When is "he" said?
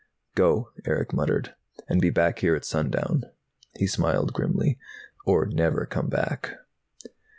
3.77-3.85